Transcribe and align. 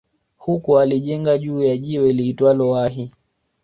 Huko 0.37 0.79
alijenga 0.79 1.37
juu 1.37 1.63
ya 1.63 1.77
jiwe 1.77 2.13
liitwalo 2.13 2.69
Wahi 2.69 3.11